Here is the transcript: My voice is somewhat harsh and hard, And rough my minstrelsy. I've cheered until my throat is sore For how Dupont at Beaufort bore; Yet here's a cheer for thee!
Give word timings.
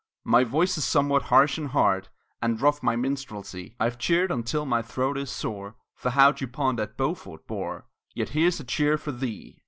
My 0.23 0.43
voice 0.43 0.79
is 0.79 0.83
somewhat 0.83 1.21
harsh 1.29 1.59
and 1.59 1.67
hard, 1.67 2.09
And 2.41 2.59
rough 2.59 2.81
my 2.81 2.95
minstrelsy. 2.95 3.75
I've 3.79 3.99
cheered 3.99 4.31
until 4.31 4.65
my 4.65 4.81
throat 4.81 5.15
is 5.15 5.29
sore 5.29 5.75
For 5.93 6.09
how 6.09 6.31
Dupont 6.31 6.79
at 6.79 6.97
Beaufort 6.97 7.45
bore; 7.45 7.85
Yet 8.15 8.29
here's 8.29 8.59
a 8.59 8.63
cheer 8.63 8.97
for 8.97 9.11
thee! 9.11 9.59